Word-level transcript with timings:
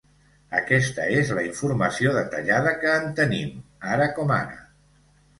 Aquesta 0.59 1.03
és 1.17 1.27
la 1.39 1.41
informació 1.47 2.13
detallada 2.15 2.73
que 2.83 2.95
en 3.01 3.05
tenim, 3.19 3.51
ara 3.97 4.07
com 4.15 4.33
ara. 4.37 4.57